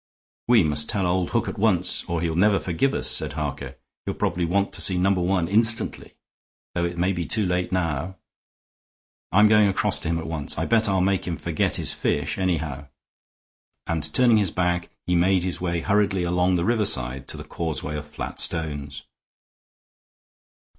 [0.47, 3.75] "We must tell old Hook at once, or he'll never forgive us," said Harker.
[4.03, 6.15] "He'll probably want to see Number One instantly,
[6.73, 8.15] though it may be too late now.
[9.31, 10.57] I'm going across to him at once.
[10.57, 12.87] I bet I'll make him forget his fish, anyhow."
[13.85, 17.95] And, turning his back, he made his way hurriedly along the riverside to the causeway
[17.95, 19.03] of flat stones.